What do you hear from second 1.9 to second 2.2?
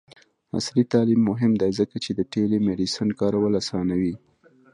چې د